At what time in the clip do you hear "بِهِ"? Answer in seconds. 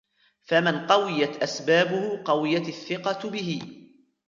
3.29-3.61